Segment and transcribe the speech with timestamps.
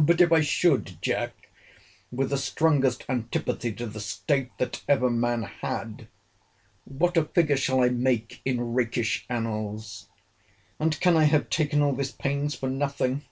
[0.00, 1.50] But if I should, Jack,
[2.12, 6.06] (with the strongest antipathy to the state that ever man had,)
[6.84, 10.06] what a figure shall I make in rakish annals?
[10.78, 13.24] And can I have taken all this pains for nothing?